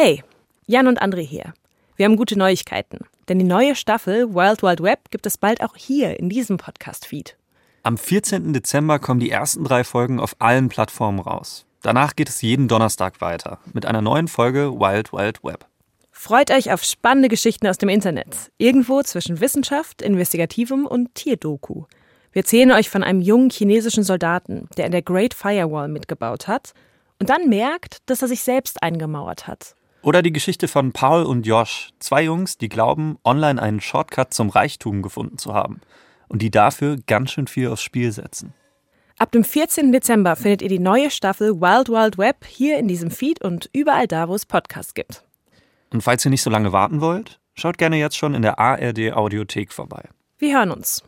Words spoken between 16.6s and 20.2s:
auf spannende Geschichten aus dem Internet. Irgendwo zwischen Wissenschaft,